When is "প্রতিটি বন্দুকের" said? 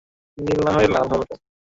0.37-0.89